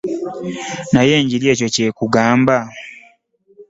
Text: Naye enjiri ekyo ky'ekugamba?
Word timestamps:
Naye 0.93 1.13
enjiri 1.21 1.45
ekyo 1.53 1.67
ky'ekugamba? 1.73 2.55